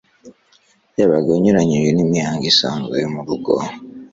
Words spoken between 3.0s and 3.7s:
yo mu rugo.